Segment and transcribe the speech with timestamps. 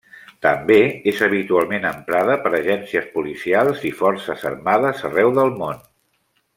[0.43, 0.77] També
[1.11, 5.89] és habitualment emprada per agències policials i forces armades arreu del món.